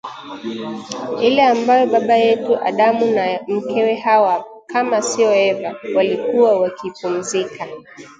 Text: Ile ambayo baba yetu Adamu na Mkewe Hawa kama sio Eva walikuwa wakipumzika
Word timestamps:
Ile 1.27 1.43
ambayo 1.43 1.85
baba 1.93 2.13
yetu 2.15 2.55
Adamu 2.65 3.05
na 3.11 3.39
Mkewe 3.47 3.95
Hawa 3.95 4.45
kama 4.67 5.01
sio 5.01 5.33
Eva 5.35 5.75
walikuwa 5.95 6.59
wakipumzika 6.59 7.67